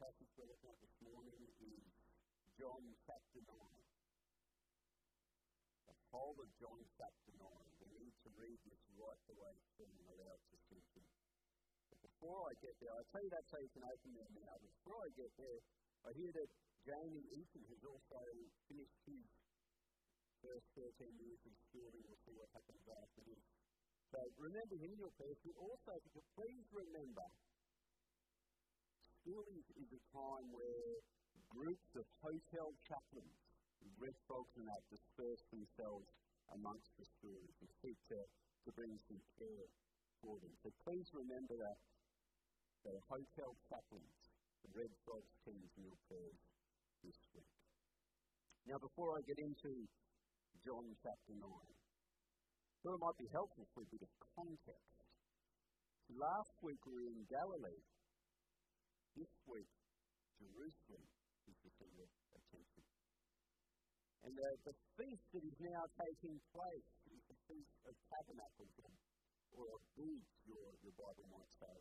[0.00, 1.84] passage we're looking at this morning is
[2.56, 3.52] John chapter 9.
[3.52, 7.44] The whole of John chapter 9.
[7.84, 9.92] We need to read this right the way through
[10.72, 11.04] sink in.
[11.92, 14.64] But before I get there, I'll tell you that so you can open your mouth.
[14.80, 15.60] Before I get there,
[16.08, 16.48] I hear that
[16.88, 18.24] Jamie Eaton has also
[18.72, 19.28] finished his
[20.40, 22.00] first 13 years of schooling.
[22.08, 23.44] We'll see what happens after this.
[24.16, 27.28] So remember him your but also if you could please remember,
[29.20, 30.96] schooling is a time where
[31.52, 33.36] groups of hotel chaplains,
[34.00, 36.08] red frogs and that, disperse themselves
[36.56, 39.68] amongst the schools and seek to, to bring some care
[40.24, 40.52] for them.
[40.64, 41.78] So please remember that
[42.88, 44.16] the hotel chaplains,
[44.64, 46.40] the red frogs teams in your prayers
[47.04, 47.52] this week.
[48.64, 49.84] Now before I get into
[50.64, 51.44] John chapter 9.
[52.80, 54.96] So it might be helpful for a bit of context.
[56.08, 57.84] Last week we were in Galilee.
[59.18, 59.70] This week,
[60.38, 61.04] Jerusalem
[61.50, 62.84] is the center of attention.
[64.22, 68.74] And the, the feast that is now taking place is the Feast of Tabernacles,
[69.56, 71.76] or of Booths, your, your Bible might say.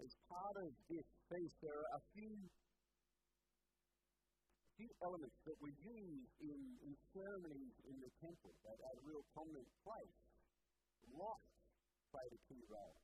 [0.00, 2.34] As part of this feast, there are a few
[4.74, 9.22] few elements that were used in, in ceremonies in the temple that had a real
[9.30, 10.18] prominent place.
[11.14, 11.46] Light
[12.10, 12.98] played a key role,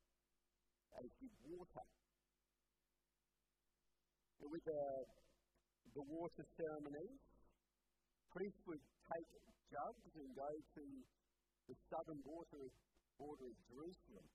[0.99, 1.87] did water.
[4.41, 4.85] And with the,
[5.95, 7.21] the water ceremonies,
[8.33, 9.31] priests would take
[9.71, 10.85] jugs and go to
[11.69, 12.67] the southern border,
[13.19, 14.27] border of Jerusalem.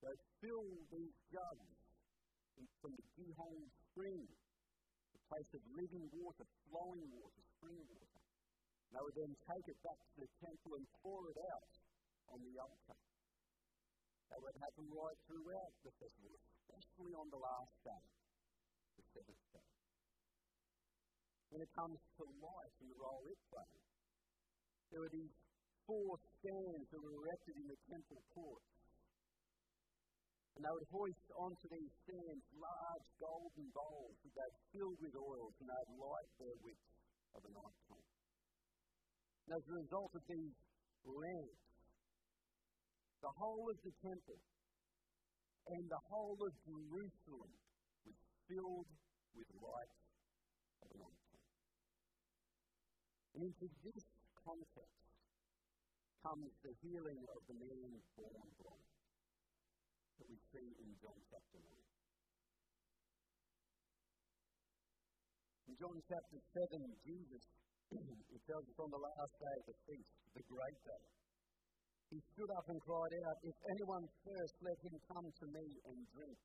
[0.00, 1.74] They'd fill these jugs
[2.80, 4.24] from the Gihon spring
[5.14, 8.22] a place of living water, flowing water, spring water.
[8.92, 11.72] They would then take it back to the temple and pour it out
[12.30, 12.98] on the altar.
[14.30, 18.04] That would happen right throughout the festival, especially on the last day,
[18.96, 19.68] the seventh day.
[21.50, 23.84] When it comes to light and the role it plays,
[24.90, 25.34] there were these
[25.86, 28.72] four stands that were erected in the temple courts.
[30.54, 35.54] And they would hoist onto these stands large golden bowls that they'd filled with oils
[35.58, 36.90] and they'd light their wicks
[37.34, 38.10] of a night time.
[39.44, 40.54] And as a result of these
[41.04, 41.73] lamps,
[43.24, 44.36] the whole of the temple
[45.72, 47.56] and the whole of Jerusalem
[48.04, 48.84] was filled
[49.32, 49.96] with light
[50.84, 51.08] of.
[53.32, 54.04] And into this
[54.44, 55.08] context
[56.20, 58.92] comes the healing of the man born blind
[60.20, 61.64] that we see in John chapter 9.
[65.72, 67.44] In John chapter 7, Jesus,
[68.36, 71.04] it tells us on the last day of the feast, the great day,
[72.12, 75.98] he stood up and cried out, If anyone thirsts, let him come to me and
[76.12, 76.38] drink,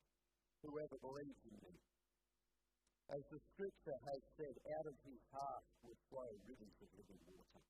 [0.64, 1.74] whoever believes in me.
[3.10, 7.62] As the scripture has said, out of his heart will flow rivers of living water.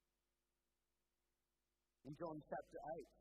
[2.05, 3.21] In John chapter 8,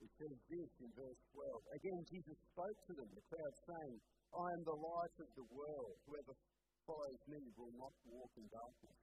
[0.00, 1.76] it says this in verse 12.
[1.76, 3.98] Again, Jesus spoke to them, the crowd, saying,
[4.30, 5.94] I am the light of the world.
[6.06, 6.34] Whoever
[6.86, 8.98] follows me will not walk in darkness,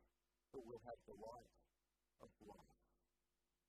[0.55, 1.51] but will have the light
[2.23, 2.76] of life.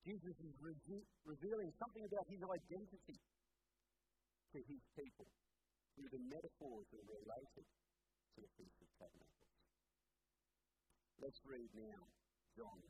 [0.07, 3.19] Jesus is re- revealing something about his identity
[4.55, 5.29] to his people
[5.95, 9.49] through the metaphors that are related to the Feast of Tabernacles.
[11.19, 12.01] Let's read now
[12.55, 12.81] John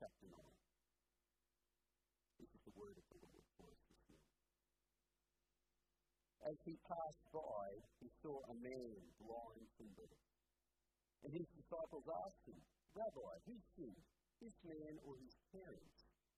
[0.00, 0.36] chapter 9.
[2.40, 4.34] This is the word of the Lord for us this morning.
[6.44, 7.64] As he passed by,
[8.00, 10.24] he saw a man blind from birth.
[11.24, 12.60] And his disciples asked him,
[12.92, 14.04] Rabbi, who sinned,
[14.44, 16.03] this man or his parents,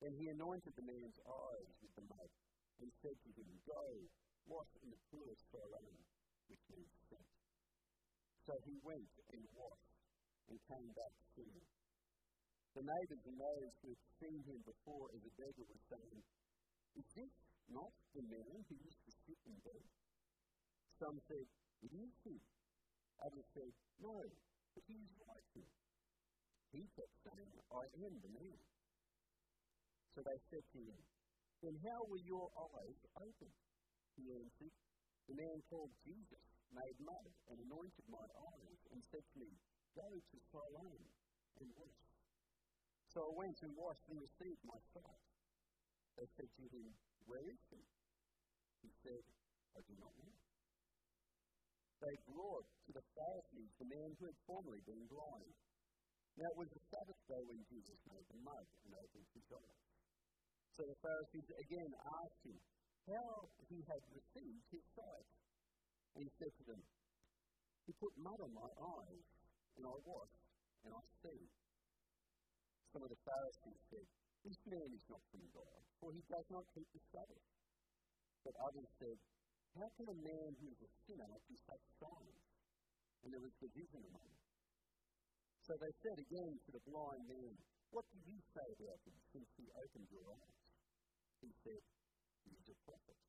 [0.00, 2.30] Then he anointed the man's eyes with the mud
[2.80, 3.84] and said to him, Go,
[4.48, 4.72] wash
[5.12, 5.96] Fluid Siloam,
[6.48, 7.30] which means sent.
[8.48, 10.00] So he went and washed
[10.48, 11.60] and came back soon.
[12.72, 16.22] The neighbours and those who had seen him before as a beggar were saying,
[16.96, 17.34] Is this
[17.68, 19.84] not the man who used to sit and beg?
[20.96, 21.46] Some said,
[21.82, 22.38] It is he.
[23.20, 24.16] Others said, No,
[24.86, 25.68] he is like him.
[26.70, 28.60] He kept saying, I am the man.
[30.14, 31.00] So they said to him,
[31.62, 33.58] Then how were your eyes opened?
[34.18, 34.74] He answered,
[35.30, 39.50] The man called Jesus made mud and anointed my eyes and said to me,
[39.94, 41.02] Go to Siloam
[41.62, 42.06] and wash.
[43.10, 45.22] So I went and washed and received my sight.
[46.18, 46.86] They said to him,
[47.26, 47.82] Where is he?
[48.86, 49.22] He said,
[49.74, 50.34] I do not know.
[52.00, 55.52] They brought to the Pharisees the man who had formerly been blind.
[56.38, 59.89] Now it was the Sabbath day when Jesus made the mud and opened his eyes.
[60.80, 62.56] So the Pharisees again asked him
[63.04, 65.28] how he had received his sight.
[66.16, 66.80] And he said to them,
[67.84, 69.24] He put mud on my eyes,
[69.76, 70.40] and I washed,
[70.88, 71.44] and I see.
[72.96, 74.06] Some of the Pharisees said,
[74.40, 77.44] This man is not from God, for he does not keep the Sabbath.
[78.40, 79.20] But others said,
[79.76, 82.40] How can a man who is a sinner do such signs?
[83.20, 84.48] And there was division among them.
[85.60, 87.52] So they said again to the blind man,
[87.92, 90.59] What do you say about him since he opened your eyes?
[91.40, 91.82] He said,
[92.44, 93.20] He is a prophet.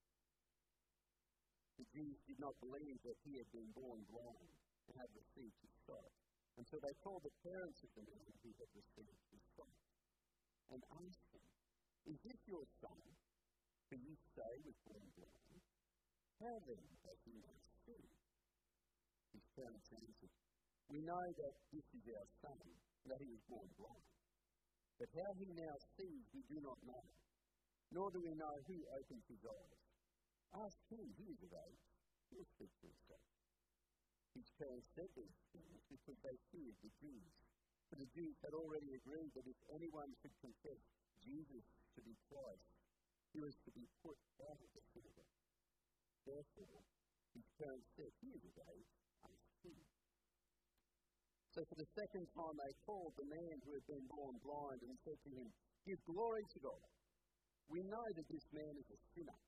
[1.80, 4.54] The Jews did not believe that he had been born blind
[4.86, 6.16] and had received his sight.
[6.60, 9.82] And so they called the parents of the man who had received his sight
[10.76, 11.48] and asked him,
[12.12, 13.02] Is this your son,
[13.90, 15.64] who you say was born blind?
[16.44, 18.06] How then does he now see?
[19.32, 20.36] His parents answered,
[20.92, 22.62] We know that this is our son,
[23.08, 24.12] that he was born blind.
[25.00, 27.06] But how he now sees, we do not know,
[27.92, 29.82] nor do we know who opened his eyes.
[30.56, 31.86] Ask him, he is of age.
[32.32, 33.28] He'll speak for himself.
[34.36, 37.34] His parents said these things because they feared the Jews.
[37.92, 40.80] For the Jews had already agreed that if anyone should confess
[41.20, 41.66] Jesus
[41.96, 42.72] to be Christ,
[43.36, 44.16] he was to be put
[44.48, 45.36] out of the synagogue.
[46.24, 46.80] Therefore,
[47.36, 48.92] his parents said, He is of age,
[49.28, 49.52] ask.
[51.52, 54.96] So for the second time they called the man who had been born blind and
[55.04, 55.52] said to him,
[55.84, 56.88] Give glory to God.
[57.72, 59.40] We know that this man is a sinner.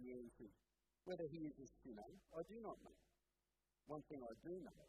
[0.00, 0.54] He answered,
[1.04, 2.96] Whether he is a sinner, I do not know.
[3.84, 4.84] One thing I do know,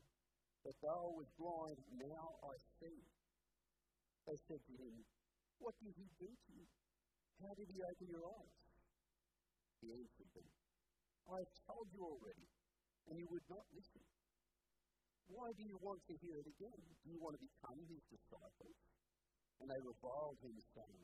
[0.63, 2.95] that though I was blind, now I see.
[4.23, 5.03] They said to him,
[5.59, 6.67] What did he do to you?
[7.43, 8.59] How did he open your eyes?
[9.83, 10.47] He answered them,
[11.27, 12.47] I have told you already,
[13.11, 14.03] and you would not listen.
[15.27, 16.79] Why do you want to hear it again?
[17.03, 18.79] Do you want to become his disciples?
[19.59, 21.03] And they reviled him, saying,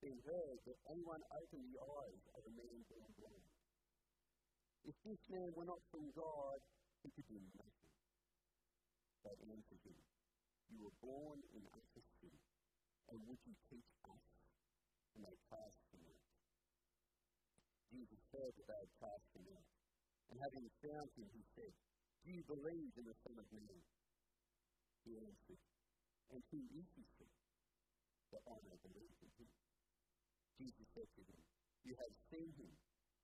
[0.00, 3.52] been heard that anyone opened the eyes of a man born blind.
[4.88, 6.56] If this man were not from God,
[7.04, 7.92] he could do nothing.
[9.28, 10.00] They answered him,
[10.72, 12.32] You were born in utter sin,
[13.12, 14.24] and would you teach us?
[15.12, 16.24] And they cast him out.
[17.92, 19.68] Jesus heard that they had cast him out.
[20.32, 21.72] And having found him, he said,
[22.24, 23.84] Do you believe in the Son of Man?
[25.04, 25.60] He answered,
[26.32, 27.04] And who is he?
[28.32, 29.50] That I may believe in him.
[30.60, 31.40] Jesus said to them,
[31.88, 32.72] You have seen him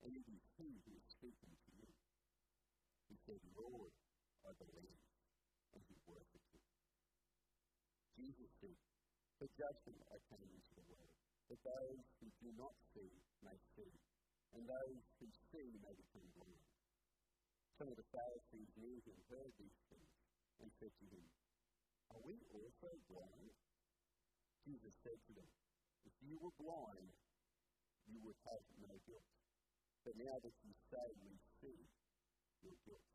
[0.06, 1.90] and it is He who is speaking to you.
[3.10, 3.90] He said, Lord,
[4.46, 5.02] I believe,
[5.74, 6.66] and he worshipped him.
[8.14, 8.78] Jesus said,
[9.38, 11.16] For judgment I came into the world,
[11.50, 13.10] that those who do not see
[13.42, 13.94] may see,
[14.54, 16.70] and those who see may become blind.
[17.78, 20.12] Some of the Pharisees knew him, heard these things,
[20.62, 21.26] and said to him,
[22.14, 23.52] Are we also blind?
[24.64, 25.50] Jesus said to them,
[26.06, 27.10] If you were blind,
[28.06, 29.30] you would have no guilt.
[30.06, 31.80] But now that you say we see,
[32.62, 33.10] your guilt.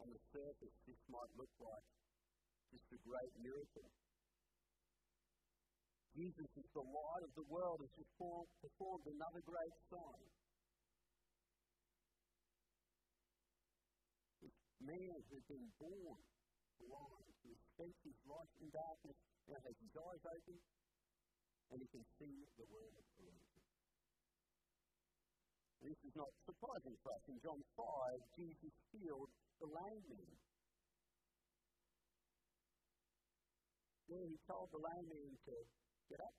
[0.00, 1.86] On the surface, this might look like
[2.72, 3.88] just a great miracle.
[6.16, 10.28] Jesus is the light of the world, has performed, performed another great sign.
[14.40, 16.35] This man has been born
[16.80, 19.18] blind, who spent his life in darkness,
[19.48, 20.58] now has his eyes open
[21.70, 23.64] and he can see the world around him.
[25.82, 27.22] This is not surprising for us.
[27.28, 29.30] In John 5, Jesus healed
[29.60, 30.34] the lame man.
[34.06, 35.54] Then he told the lame man to
[36.10, 36.36] get up,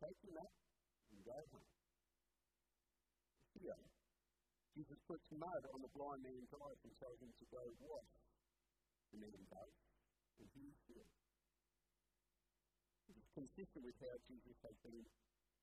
[0.00, 0.52] take your mat,
[1.12, 1.72] and go home.
[3.60, 3.82] Here,
[4.76, 8.27] Jesus puts mud on the blind man's eyes and tells him to go wash.
[9.16, 9.74] Man does,
[10.38, 11.14] and he is healed.
[13.08, 15.00] It is consistent with how Jesus has been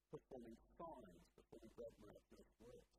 [0.10, 2.96] performing signs, performing great miraculous works.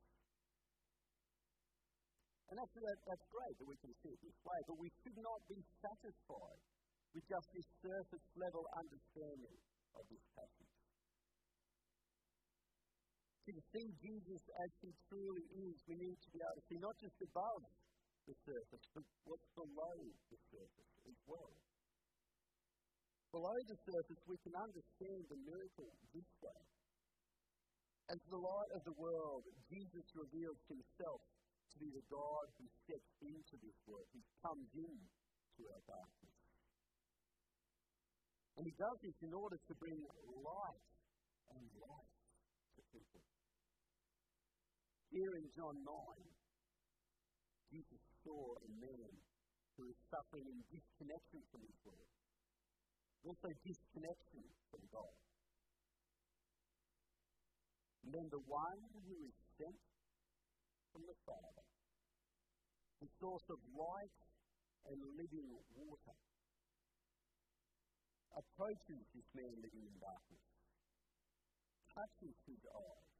[2.47, 5.19] And that's, that, that's great that we can see it this way, but we should
[5.19, 6.63] not be satisfied
[7.11, 9.59] with just this surface level understanding
[9.99, 10.75] of this passage.
[13.47, 16.99] To see Jesus as he truly is, we need to be able to see not
[16.99, 17.63] just above
[18.27, 19.97] the surface, but what's below
[20.31, 21.55] the surface as well.
[23.31, 26.63] Below the surface, we can understand the miracle this way.
[28.11, 31.23] As the light of the world, Jesus reveals himself
[31.75, 34.97] to be the God who steps into this world, who comes in
[35.59, 36.39] to our darkness.
[38.57, 40.01] And he does this in order to bring
[40.41, 40.89] light
[41.53, 42.15] and life
[42.79, 43.23] to people.
[45.11, 45.93] Here in John 9,
[47.69, 49.13] Jesus saw a man
[49.79, 52.11] who is suffering in disconnection from his world,
[53.23, 55.15] also disconnection from God.
[58.03, 59.79] And then the one who is sent
[60.91, 61.67] from the Father,
[62.99, 64.19] the source of light
[64.91, 65.47] and living
[65.79, 66.19] water,
[68.35, 70.47] approaches this man living in darkness,
[71.95, 73.15] touches his eyes,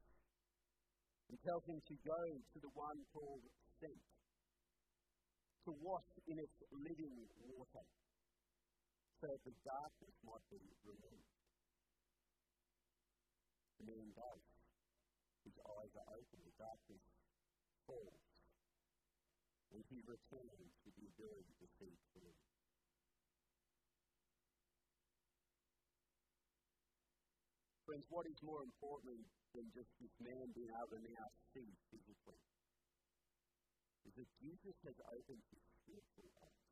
[1.31, 2.21] and tells him to go
[2.53, 3.43] to the one called
[3.79, 4.16] Sent,
[5.67, 7.83] to wash in its living water,
[9.19, 11.35] so that the darkness might be removed.
[13.83, 14.43] The man does.
[15.43, 17.03] His eyes are open, the darkness
[17.83, 18.23] falls,
[19.75, 22.47] and he returns with the ability to see clearly.
[27.83, 29.19] Friends, what is more important
[29.51, 32.56] than just this man being able to now see physically?
[34.07, 36.67] Is that Jesus has opened his spiritual eyes.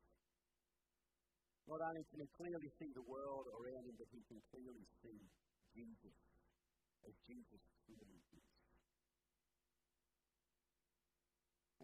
[1.68, 5.20] Not only can he clearly see the world around him, but he can clearly see
[5.76, 6.16] Jesus
[7.04, 8.46] as Jesus truly is.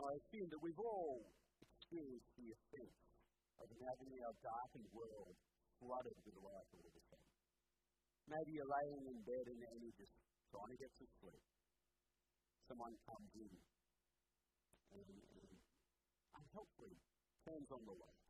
[0.02, 1.22] I assume that we've all
[1.62, 3.06] experienced the effects
[3.62, 5.36] of having our darkened world
[5.78, 7.30] flooded with the light all of a sudden.
[8.26, 10.14] Maybe you're laying in bed and, you're just
[10.50, 11.44] trying to get to sleep.
[12.66, 13.52] Someone comes in
[14.94, 15.31] and,
[16.42, 16.98] unhelpfully
[17.46, 18.22] turns on the light.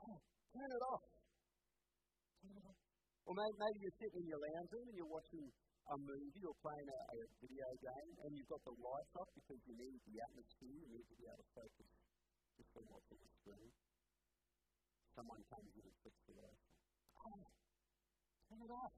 [0.00, 0.16] Oh,
[0.52, 1.04] turn it off.
[3.24, 5.44] Or maybe, maybe you're sitting in your lounge room and you're watching
[5.90, 9.60] a movie or playing a, a video game and you've got the lights off because
[9.64, 11.90] you need the atmosphere, you need to be able to focus
[12.58, 13.70] just on what's on the screen.
[15.14, 16.64] Someone comes in and flicks the lights
[17.22, 17.38] on.
[17.38, 17.48] Oh,
[18.50, 18.94] Turn it off.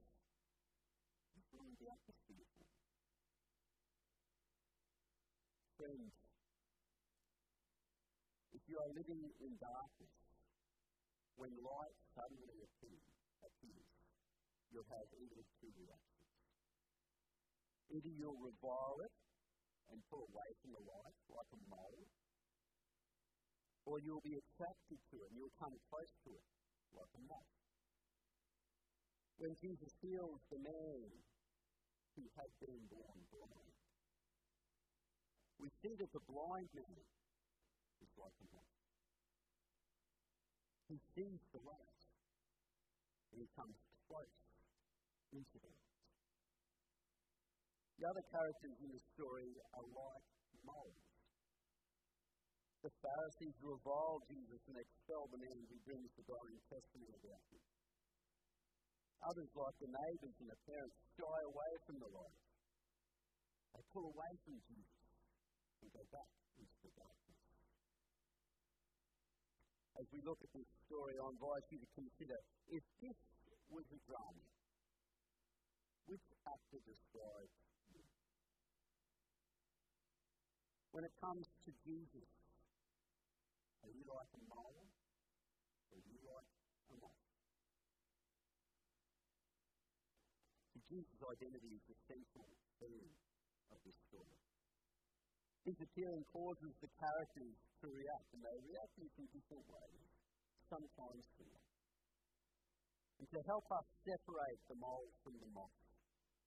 [1.37, 2.49] Just ruin the atmosphere.
[5.77, 6.22] Friends,
[8.67, 10.15] you are living in darkness,
[11.35, 13.89] when light suddenly appears,
[14.71, 16.29] you'll have either two reactions.
[17.93, 19.13] Either you'll revile it
[19.91, 22.05] and pull away from the light like a mole,
[23.85, 26.47] or you'll be attracted to it and you'll come close to it
[26.95, 27.53] like a moth
[29.37, 31.09] when Jesus heals the man
[32.15, 33.75] who had been born blind.
[35.57, 37.03] We see that the blind man
[38.03, 38.71] is like a man.
[40.91, 42.01] He sees the light
[43.31, 44.39] and he comes close
[45.31, 45.93] into the light.
[47.97, 50.27] The other characters in the story are like
[50.67, 51.07] moles.
[52.83, 57.63] The Pharisees revile Jesus and expel the man who brings the glowing testimony about him.
[59.23, 62.43] Others, like the neighbours and the parents, shy away from the light.
[63.71, 64.99] They pull away from Jesus
[65.79, 67.22] and go back into the darkness.
[69.99, 72.37] As we look at this story, I invite you to consider
[72.73, 73.17] if this
[73.69, 74.45] was a drama,
[76.09, 77.57] which actor describes?
[80.93, 82.29] When it comes to Jesus,
[83.81, 84.85] are you like a mole
[85.89, 86.49] or are you like
[86.93, 87.23] a moth?
[90.93, 92.45] Jesus' identity is the central
[92.77, 93.09] theme
[93.73, 94.52] of this story.
[95.63, 100.03] His appearing causes the characters to react, and they react in different ways,
[100.67, 101.63] sometimes similar.
[103.23, 105.71] to help us separate the moles from the moss,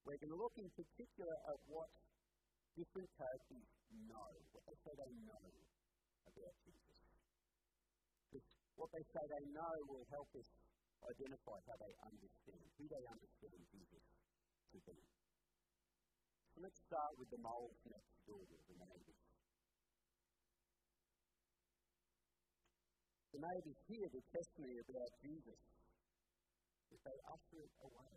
[0.05, 1.89] we're going to look in particular at what
[2.77, 3.67] different characters
[4.05, 5.49] know, what they say they know
[6.29, 7.01] about Jesus.
[8.29, 8.47] Because
[8.77, 10.49] what they say they know will help us
[11.09, 14.05] identify how they understand, who they understand Jesus
[14.77, 14.97] to be.
[16.57, 19.21] Let's start with the moles next door, the neighbours.
[23.37, 25.61] The neighbours hear the testimony about Jesus,
[26.89, 28.17] but they usher it away.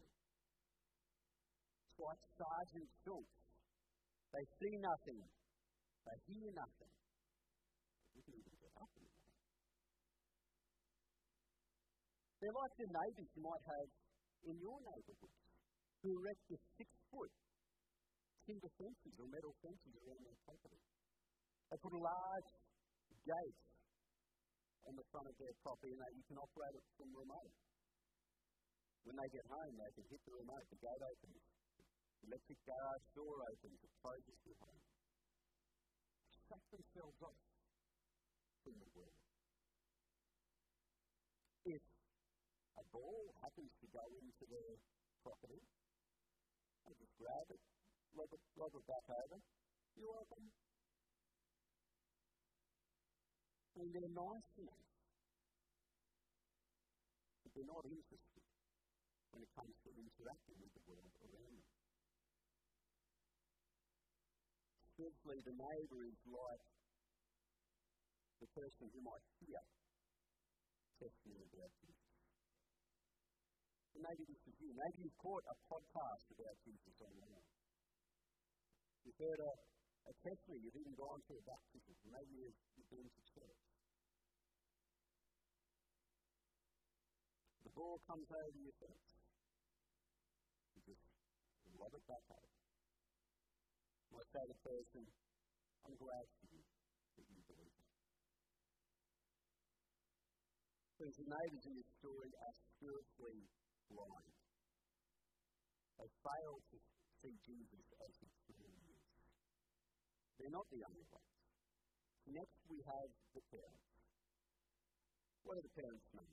[1.83, 3.43] It's like Sergeant Schultz.
[4.31, 5.19] They see nothing,
[6.07, 6.93] they hear nothing.
[8.15, 9.03] You can even get up the
[12.39, 13.89] They're like the neighbours you might have
[14.47, 15.35] in your neighbourhood
[15.99, 17.35] who erect a six foot
[18.49, 20.81] timber fences or metal fences around their property.
[21.69, 22.49] They put a large
[23.21, 23.61] gate
[24.89, 27.53] on the front of their property and that you can operate it from remote.
[29.05, 31.45] When they get home, they can hit the remote, the gate opens,
[31.77, 34.81] the electric garage door opens, it closes behind.
[36.49, 37.41] Shut themselves off
[38.65, 39.21] from the world.
[41.69, 41.83] If
[42.81, 44.73] a ball happens to go into their
[45.21, 45.61] property,
[46.89, 47.61] they just grab it,
[48.15, 49.41] lob it, lob it.
[49.99, 50.47] You're welcome.
[53.79, 54.87] And they're nice enough.
[57.43, 58.43] But they're not interested
[59.31, 61.67] when it comes to interacting with the world around them.
[64.95, 66.65] Spiritually, the neighbour is like
[68.39, 69.63] the person who might hear
[70.99, 72.11] testimony about Jesus.
[73.95, 74.71] And maybe this is you.
[74.75, 77.58] Maybe you've caught a podcast about Jesus online.
[79.03, 79.51] You've heard a,
[80.09, 83.63] a testimony, you've even gone to a baptism, maybe you've, you've been to church.
[87.63, 89.07] The ball comes over your fence.
[90.75, 91.03] You just
[91.79, 92.03] lob it
[94.19, 95.03] might say to the person,
[95.87, 97.95] I'm glad for you that you believe that.
[100.99, 103.47] Friends, the neighbours in this story are spiritually
[103.87, 104.35] blind.
[106.03, 106.77] They fail to
[107.23, 108.88] see Jesus as he truly is.
[110.39, 111.35] They're not the only ones.
[112.31, 113.85] Next, we have the parents.
[115.43, 116.29] What do the parents know?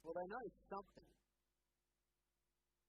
[0.00, 1.08] Well, they know something,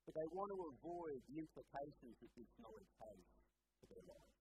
[0.08, 3.20] but they want to avoid the implications that this knowledge has
[3.80, 4.36] for their lives.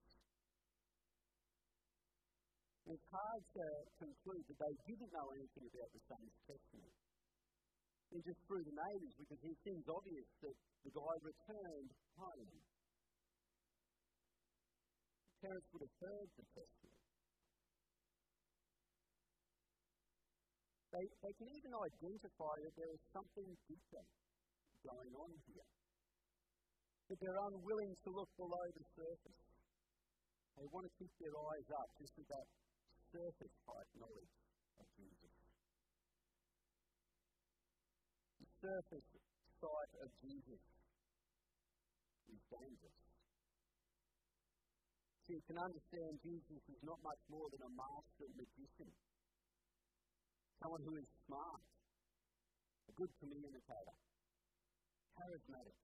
[2.84, 3.64] It's hard to
[3.96, 7.00] conclude that they didn't know anything about the son's testimony.
[8.12, 12.52] And just through the neighbours, because it seems obvious that the guy returned home.
[15.44, 17.04] Parents would have heard the testimony.
[20.88, 24.04] They, they can even identify that there is something deeper
[24.88, 25.68] going on here.
[27.12, 29.42] But they're unwilling to look below the surface.
[30.56, 32.48] They want to keep their eyes up just at that
[33.12, 34.34] surface type knowledge
[34.80, 35.34] of Jesus.
[38.40, 39.08] The surface
[39.60, 40.62] sight of Jesus
[42.32, 43.13] is dangerous.
[45.24, 48.92] See, you can understand Jesus is not much more than a master magician
[50.64, 51.60] someone who is smart,
[52.88, 53.96] a good communicator,
[55.12, 55.76] charismatic.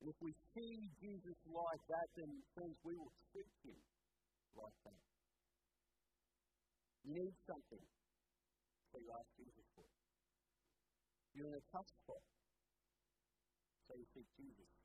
[0.00, 3.80] And if we see Jesus like that, then friends, we will treat him
[4.56, 5.00] like that.
[7.04, 7.84] You need something,
[8.88, 9.88] so you ask Jesus for.
[11.36, 12.24] You're in a tough spot,
[13.84, 14.83] so you seek Jesus.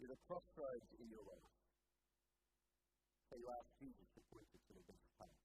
[0.00, 1.50] You're a crossroads in your life
[3.30, 5.38] so you ask Jesus to point you to the best path.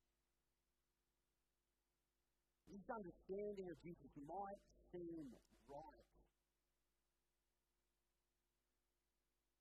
[2.66, 5.30] His understanding of Jesus might seem
[5.70, 6.10] right.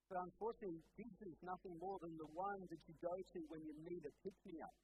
[0.08, 3.76] But unfortunately, Jesus is nothing more than the one that you go to when you
[3.84, 4.76] need a pick me up,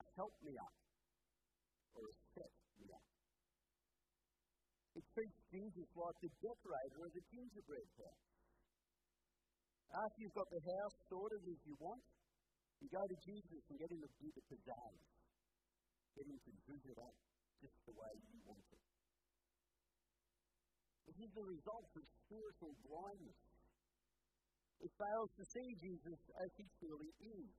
[0.00, 0.74] a help me up,
[1.94, 2.50] or a set
[2.82, 3.06] me up.
[4.98, 8.31] It treats Jesus like the decorator of the gingerbread house.
[9.92, 12.00] After you've got the house sorted as you want,
[12.80, 15.00] you go to Jesus and get him to do the pizzazz.
[16.16, 17.16] Get him to do it up
[17.60, 18.84] just the way you want it.
[21.12, 23.40] This is the result of spiritual blindness.
[24.80, 27.52] It fails to see Jesus as he truly is.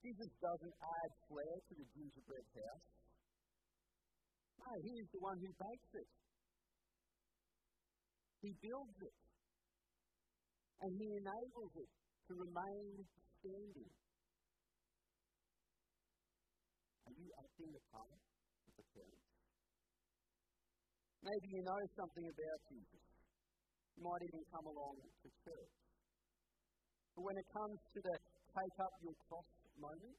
[0.00, 2.88] Jesus doesn't add flair to the gingerbread house.
[4.64, 6.10] No, he is the one who bakes it.
[8.40, 9.16] He builds it
[10.82, 11.90] and He enables it
[12.28, 13.06] to remain
[13.38, 13.92] standing.
[17.58, 19.26] acting the part of the parents.
[21.26, 23.02] Maybe you know something about Jesus.
[23.98, 25.74] You might even come along to church.
[27.18, 28.14] But when it comes to the
[28.54, 30.18] take up your cross moment,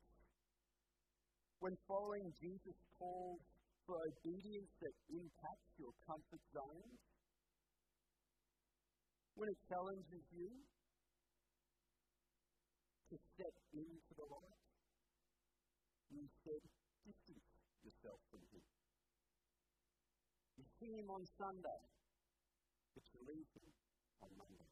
[1.64, 3.40] when following Jesus calls
[3.88, 7.00] for obedience that impacts your comfort zones,
[9.40, 10.52] when it challenges you
[13.08, 14.60] to step into the light,
[16.12, 16.60] you instead
[17.08, 17.48] distance
[17.80, 18.66] yourself from Him.
[20.60, 21.82] You see Him on Sunday,
[22.92, 23.72] but you leave Him
[24.28, 24.72] on Monday.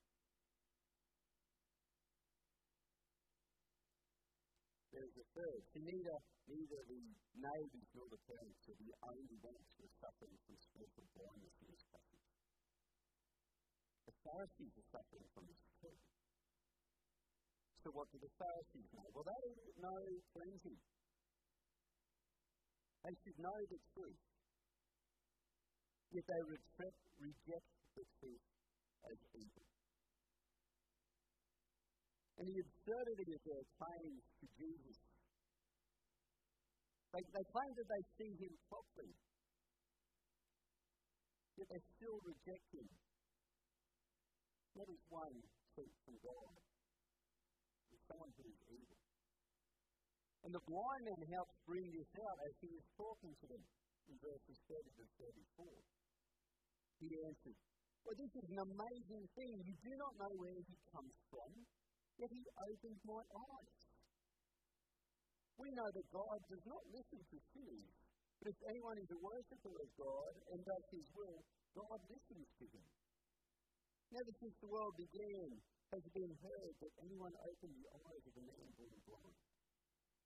[4.91, 5.61] There's a third.
[5.71, 6.17] See, neither,
[6.51, 7.03] neither the
[7.39, 11.71] neighbours nor the parents are the only ones who are suffering from spiritual blindness in
[11.71, 12.36] this passage.
[14.27, 15.67] Pharisees are suffering from this.
[17.87, 19.07] So what do the Pharisees know?
[19.15, 19.47] Well, they
[19.79, 20.01] know
[20.35, 20.81] cleansing.
[23.07, 24.23] They should know the truth.
[26.11, 28.43] Yet they reject, reject the truth
[29.07, 29.67] as evil.
[32.35, 34.99] And the absurdity of their claims to Jesus.
[37.15, 39.15] They, they claim that they see him properly,
[41.55, 43.06] yet they still reject him.
[44.77, 45.37] As one
[45.73, 46.53] from God,
[47.89, 49.01] as someone who is evil.
[50.45, 53.63] And the blind man helps bring this out as he is talking to them
[54.05, 55.65] in verses 30 to 34.
[57.01, 57.57] He answered,
[58.05, 59.55] Well, this is an amazing thing.
[59.65, 61.49] You do not know where he comes from,
[62.21, 63.81] yet he opens my eyes.
[65.57, 67.89] We know that God does not listen to sinners,
[68.37, 71.41] but if anyone is a worshipper of God and does his will,
[71.73, 72.85] God listens to him.
[74.11, 75.49] Never since the world began
[75.91, 79.39] has it been heard that anyone opened the eyes of a man born blind.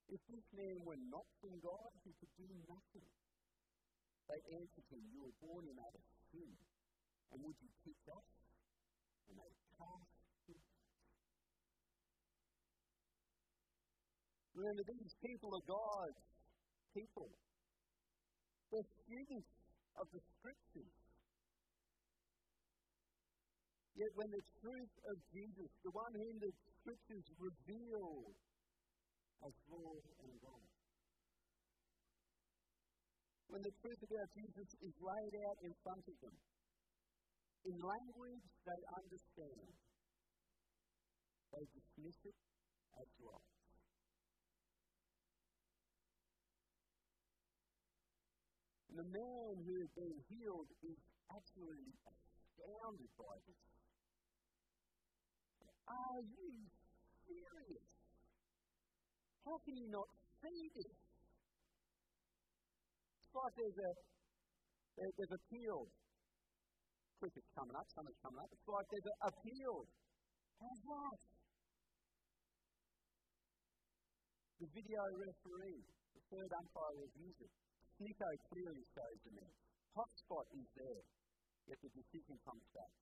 [0.09, 3.09] If this man were not from God, he could do nothing.
[4.29, 5.97] They answered him, You were born in out
[6.29, 6.51] sin,
[7.31, 8.29] and would you teach us?
[9.29, 10.13] And they cast
[10.47, 10.61] him
[14.61, 16.21] Remember, these people are God's
[16.93, 17.33] people.
[18.69, 19.49] They're students
[19.97, 21.00] of the Scriptures.
[24.01, 26.49] Yet when the truth of Jesus, the one whom the
[26.81, 28.33] Scriptures reveal
[29.45, 30.65] as Lord and God,
[33.53, 36.33] when the truth about Jesus is laid out in front of them,
[37.69, 39.69] in language they understand,
[41.53, 42.37] they dismiss it
[42.97, 43.09] as.
[48.89, 50.97] And the man who has been healed is
[51.29, 53.80] absolutely astounded by this.
[55.91, 56.51] Are you
[57.27, 57.87] serious?
[59.43, 60.07] How can you not
[60.39, 60.95] see this?
[62.71, 63.91] Uh, it's like there's a
[65.19, 65.89] there's a field.
[67.19, 68.49] Cricket's coming up, summer's coming up.
[68.55, 69.87] It's like there's uh, a, a field.
[70.63, 71.19] How's that?
[74.61, 75.81] The video referee,
[76.13, 77.51] the third umpire reviews it.
[77.97, 79.53] Snicko clearly shows the man.
[79.97, 81.03] Hotspot is there,
[81.67, 82.93] yet the decision comes back.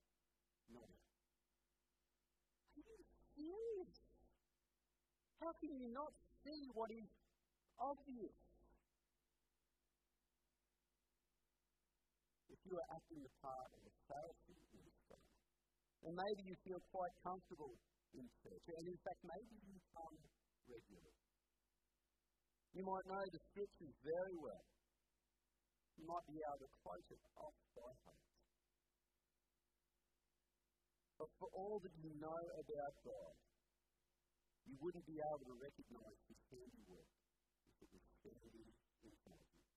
[0.71, 0.83] No.
[3.39, 3.95] Serious?
[5.39, 6.11] How can you not
[6.43, 7.07] see what is
[7.79, 8.35] obvious?
[12.51, 15.31] If you are acting the part of a Pharisee in story,
[16.03, 17.79] then maybe you feel quite comfortable
[18.11, 20.17] in church, and in fact, maybe you come
[20.67, 21.23] regularly.
[22.75, 24.67] You might know the scriptures very well
[25.99, 28.38] you might be able to quote it off by heart.
[31.19, 33.35] But for all that you know about God,
[34.63, 37.11] you wouldn't be able to recognize his handiwork
[37.83, 38.71] if it was standing
[39.03, 39.67] in front of you.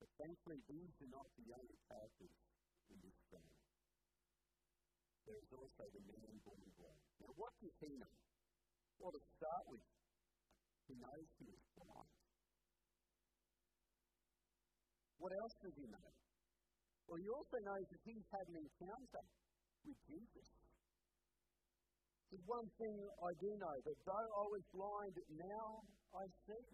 [0.00, 2.34] But thankfully, these are not the only characters
[2.88, 3.60] in this story.
[5.28, 7.04] There is also the man born blind.
[7.20, 8.16] Now, what does he know?
[8.96, 9.84] Well, to start with,
[10.88, 12.17] he knows he is blind.
[15.18, 16.10] What else does he know?
[17.10, 19.24] Well, he also knows that he's had an encounter
[19.82, 20.48] with Jesus.
[22.28, 25.68] There's one thing I do know that though I was blind, now
[26.12, 26.68] I see.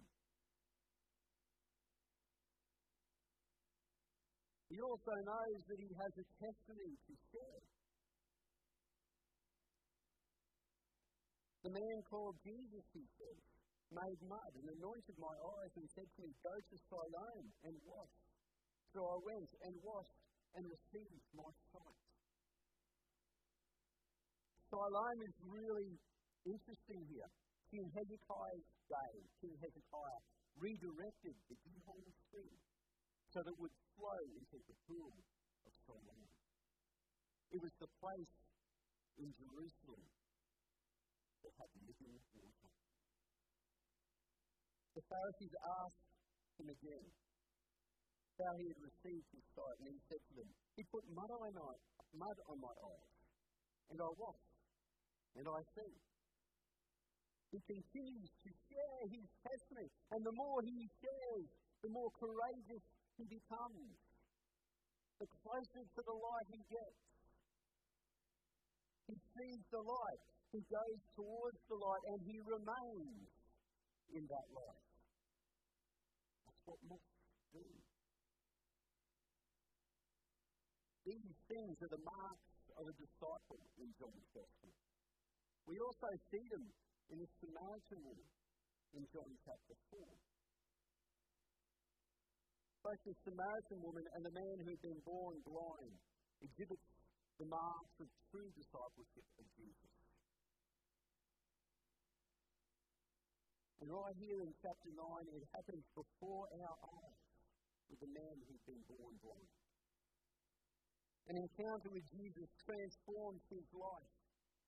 [4.75, 7.63] He also knows that he has a testimony to share.
[11.63, 13.39] The man called Jesus, he says,
[13.95, 18.34] made mud and anointed my eyes and said to me, Go to Siloam and wash.
[18.95, 20.23] So I went and washed
[20.55, 21.99] and received my sight.
[24.71, 25.99] Siloam is really
[26.47, 27.27] interesting here.
[27.75, 30.21] King Hezekiah's day, King Hezekiah
[30.63, 32.55] redirected the Gihon stream
[33.35, 35.11] so that it would flow into the pool
[35.67, 36.31] of Siloam.
[37.51, 38.35] It was the place
[39.19, 40.07] in Jerusalem
[41.43, 42.71] that had living water.
[44.95, 46.07] The Pharisees asked
[46.63, 47.07] him again
[48.43, 51.55] how he had received his sight, and he said to them, He put mud on
[51.55, 51.75] my,
[52.19, 53.15] mud on my eyes,
[53.95, 54.55] and I washed,
[55.39, 55.95] and I see.
[57.55, 61.49] He continues to share his testimony, and the more he shares,
[61.87, 62.83] the more courageous
[63.15, 63.95] he becomes,
[65.23, 67.03] the closer to the light he gets.
[69.07, 73.31] He sees the light, he goes towards the light, and he remains
[74.11, 74.83] in that light.
[76.51, 77.15] That's what mosques
[77.55, 77.63] do.
[81.15, 84.71] These things are the marks of a disciple in John's Gospel.
[85.71, 86.67] We also see them
[87.15, 88.29] in the Samaritan woman
[88.99, 90.03] in John chapter 4.
[92.83, 95.95] Both the Samaritan woman and the man who had been born blind
[96.43, 96.91] exhibits
[97.39, 99.95] the marks of true discipleship of Jesus.
[103.79, 104.99] And right here in chapter 9,
[105.31, 107.23] it happens before our eyes
[107.87, 109.64] with the man who's been born blind.
[111.25, 114.13] An encounter with Jesus transforms his life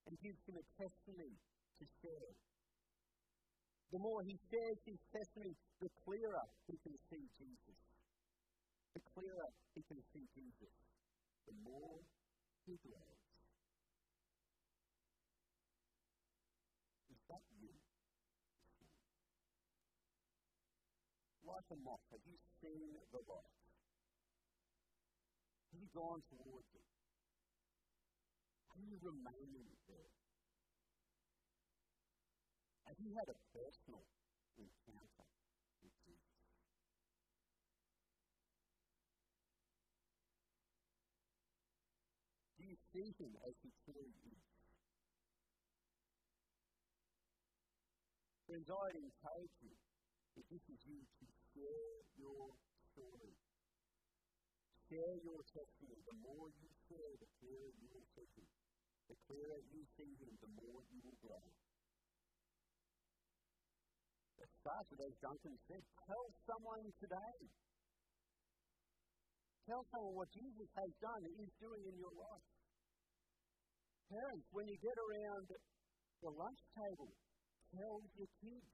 [0.08, 2.32] and gives him a testimony to share.
[3.92, 7.78] The more he shares his testimony, the clearer he can see Jesus.
[8.96, 10.72] The clearer he can see Jesus,
[11.44, 12.00] the more
[12.64, 13.20] he grows.
[17.12, 17.72] Is that you?
[21.44, 23.65] Like a moth, have you seen the light?
[25.76, 26.88] Have you gone towards it?
[28.72, 30.08] Are you remaining there?
[32.88, 34.00] Have you had a personal
[34.56, 35.28] encounter
[35.84, 36.32] with Jesus?
[42.56, 44.44] Do you see him as he truly is?
[48.48, 49.76] Friends, I encourage you,
[50.40, 52.56] if this is you, to share your
[52.96, 53.36] story.
[54.86, 55.98] Share your testimony.
[56.06, 58.46] The more you share, the clearer you will see him.
[59.10, 61.46] The clearer you see him, the more you will grow.
[64.38, 67.38] It starts with, as Duncan said, tell someone today.
[69.66, 72.46] Tell someone what Jesus has done and is doing in your life.
[74.06, 77.10] Parents, when you get around the lunch table,
[77.74, 78.70] tell your kids.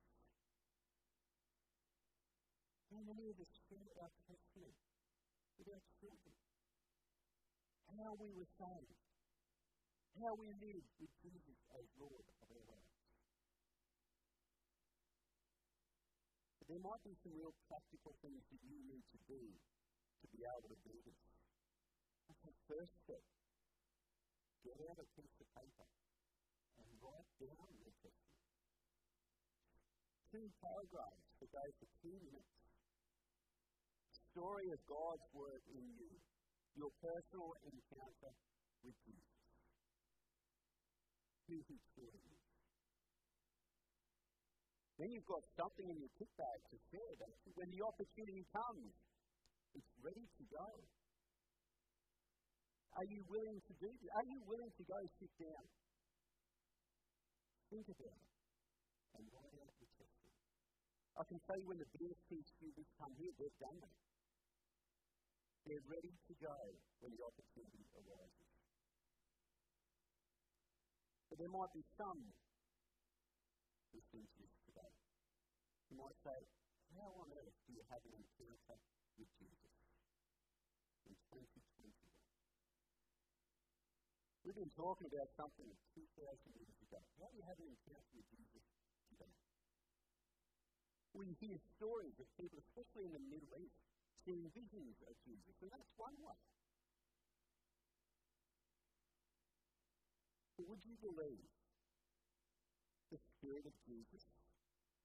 [2.93, 4.92] How many of us share our testimony
[5.71, 6.35] our children?
[7.93, 9.03] How we were saved.
[10.19, 12.93] How we lived with Jesus as Lord of our lives.
[16.73, 20.73] there might be some real practical things that you need to do to be able
[20.73, 21.21] to do this.
[22.25, 23.21] That's the first step.
[24.65, 25.89] Get out a piece of paper
[26.81, 28.49] and write down your testimony.
[30.33, 32.62] Two paragraphs that go for two minutes.
[34.33, 36.09] Story of God's work in you.
[36.73, 38.33] Your personal encounter
[38.81, 39.37] with Jesus.
[41.53, 42.37] Who he truly.
[44.97, 47.13] Then you've got something in your kit bag to share.
[47.21, 48.93] That when the opportunity comes,
[49.77, 50.69] it's ready to go.
[52.97, 54.11] Are you willing to do this?
[54.17, 55.65] Are you willing to go sit down?
[57.69, 58.33] Think about it
[59.17, 60.41] and write out your testimony.
[61.21, 64.12] I can tell you when the BSP students come here, they've done that.
[65.63, 66.57] They're ready to go
[66.99, 68.51] when the opportunity arises.
[71.31, 72.19] But there might be some
[73.95, 74.93] listening to this today.
[75.89, 76.39] You might say,
[76.99, 78.79] How on earth do you have an encounter
[79.17, 79.75] with Jesus
[81.09, 81.95] in 2021?
[84.43, 86.99] We've been talking about something 2,000 years ago.
[87.23, 88.65] How do you have an encounter with Jesus
[89.15, 89.37] today?
[91.15, 93.92] We hear stories of people, especially in the Middle East,
[94.25, 96.41] seeing visions of Jesus, and that's one way.
[100.57, 101.51] But would you believe
[103.11, 104.25] the Spirit of Jesus,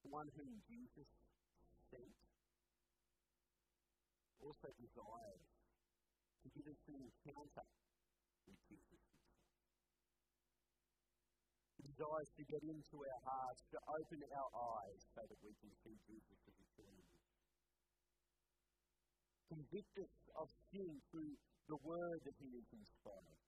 [0.04, 1.10] the one whom Jesus
[1.90, 2.16] sent,
[4.38, 5.46] also desires
[6.44, 7.68] to give us an encounter
[8.46, 9.02] with Jesus.
[11.78, 15.72] He desires to get into our hearts, to open our eyes so that we can
[15.84, 17.17] see Jesus as he truly is.
[19.48, 21.34] Convict us of sin through
[21.72, 23.42] the word that he has inspired.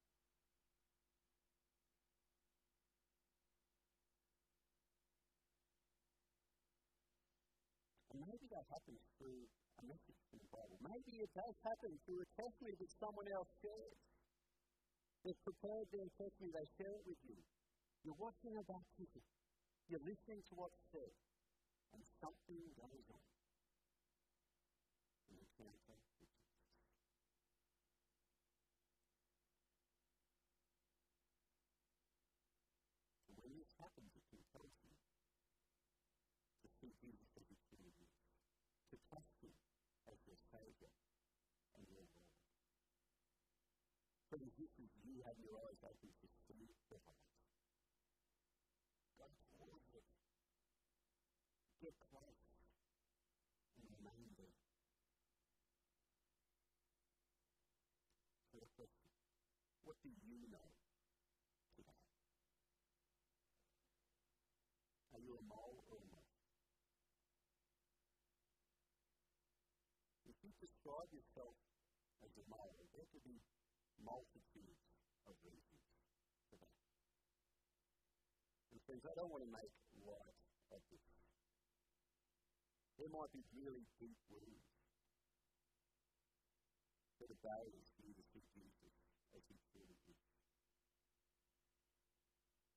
[8.11, 9.43] And maybe that happens through
[9.79, 10.77] a message from the Bible.
[10.81, 13.99] Maybe it does happen through a testimony that someone else shares.
[15.23, 17.39] They've prepared their testimony, they share it with you.
[18.07, 19.23] You're watching a baptism.
[19.91, 21.11] You're listening to what's said.
[21.91, 23.25] And something goes on.
[25.27, 26.31] And you can't take it.
[33.35, 34.93] When this happens, it compels you
[36.63, 38.13] to see Jesus as he truly is,
[38.93, 39.51] to trust him
[40.07, 40.91] as your Saviour
[41.75, 42.29] and your Lord.
[44.39, 47.27] This is you have your eyes open to see the light.
[49.19, 50.07] Go towards it.
[51.83, 52.47] Get close
[53.83, 53.91] and
[54.39, 54.55] there.
[58.55, 58.87] So the
[59.83, 60.71] what do you know
[61.75, 61.99] today?
[65.11, 66.31] Are you a mole or moth?
[70.31, 71.59] If you describe yourself
[72.23, 73.43] as a mole, there could be
[74.03, 74.83] multitudes
[75.27, 75.87] of reasons
[76.49, 76.79] for that.
[78.73, 80.39] And friends, I don't want to make light
[80.73, 81.09] of this.
[82.99, 84.69] There might be really deep wounds
[87.19, 88.95] that are barriers for you to see Jesus
[89.35, 90.23] as he truly is.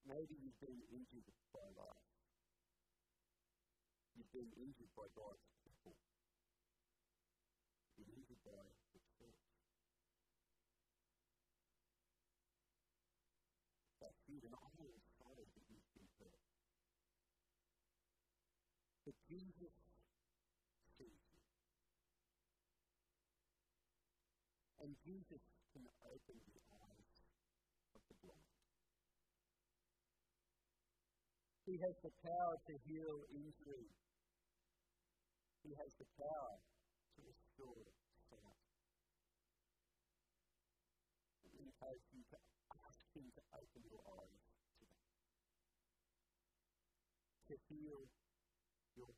[0.02, 2.10] Maybe you've been injured by life.
[4.18, 5.94] You've been injured by God's people.
[7.94, 9.46] You've been injured by the church.
[14.02, 16.42] But even I am sorry that you've been hurt.
[19.06, 19.72] But Jesus
[21.00, 21.40] sees you.
[24.84, 25.40] And Jesus
[25.72, 27.16] can open the eyes
[27.96, 28.60] of the blind.
[31.64, 33.88] He has the power to heal injury.
[35.64, 37.88] He has the power to restore
[38.28, 38.60] sight.
[41.56, 42.38] We encourage you to
[42.84, 44.44] ask Him to open your eyes
[44.76, 45.00] today.
[47.48, 48.12] To heal
[48.96, 49.08] your.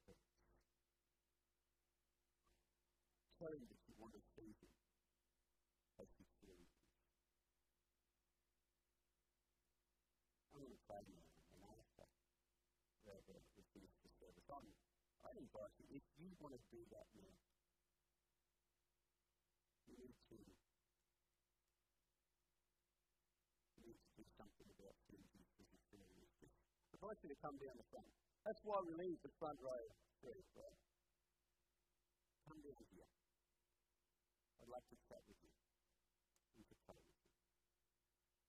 [3.38, 4.72] Tell Him that you want to see Him
[6.00, 6.84] as He truly is.
[10.54, 12.06] I'm going to pray now, and after
[13.02, 14.64] wherever we finish the service, I'm,
[15.26, 17.34] I invite you, if you want to do that now,
[19.90, 20.38] you need to
[23.74, 25.44] you need to do something about things in.
[27.04, 28.33] I'd you to come down the front.
[28.44, 29.80] That's why we leave the front row
[30.20, 30.80] free, right?
[32.44, 33.08] Come down here.
[34.60, 35.48] I'd like to chat with you
[36.60, 37.32] and to pray with you.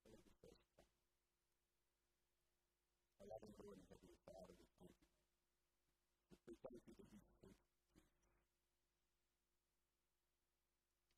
[0.04, 0.92] So let me first pray.
[3.24, 5.16] Our loving Lord and Heavenly Father, we thank you.
[6.44, 7.56] We thank you that you speak.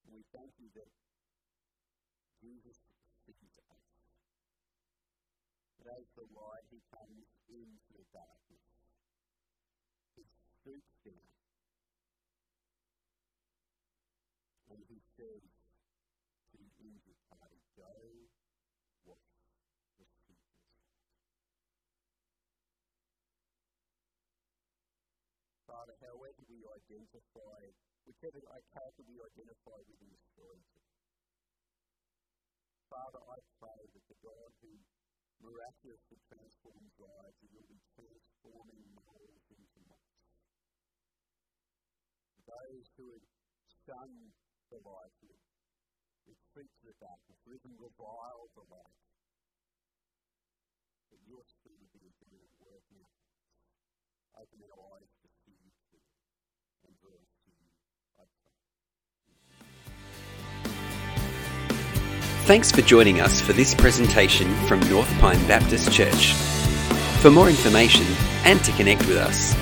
[0.06, 0.90] And we thank you that
[2.46, 2.78] Jesus
[3.26, 3.96] sees us.
[5.88, 8.69] As the light, he comes into the darkness.
[10.19, 11.32] He stoops down.
[14.67, 15.47] And he says
[16.52, 17.88] to the injured party, go
[19.08, 19.32] wash
[19.95, 20.43] the people's
[25.71, 27.60] Father, however we identify,
[28.04, 28.43] whichever
[28.76, 30.67] character we identify within the story.
[32.91, 34.76] Father, I pray that the God who
[35.41, 40.23] miraculously transforms lives, that you'll be transforming moles into moths.
[42.47, 43.26] Those who had
[43.84, 44.34] shunned
[44.71, 45.43] the light, who had
[46.28, 49.02] retreated to the darkness, or even reviled the light,
[51.12, 53.12] that your spirit would be doing work now.
[54.38, 55.16] Open our eyes
[62.48, 66.31] Thanks for joining us for this presentation from North Pine Baptist Church.
[67.21, 68.06] For more information
[68.45, 69.54] and to connect with us,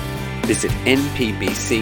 [0.46, 1.76] visit npbc.org.au